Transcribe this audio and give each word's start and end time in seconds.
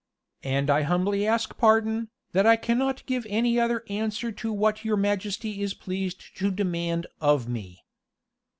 And 0.43 0.71
I 0.71 0.81
humbly 0.81 1.27
ask 1.27 1.55
pardon, 1.59 2.09
that 2.31 2.47
I 2.47 2.55
cannot 2.55 3.05
give 3.05 3.23
any 3.29 3.59
other 3.59 3.85
answer 3.87 4.31
to 4.31 4.51
what 4.51 4.83
your 4.83 4.97
majesty 4.97 5.61
is 5.61 5.75
pleased 5.75 6.35
to 6.37 6.49
demand 6.49 7.05
of 7.21 7.47
me." 7.47 7.83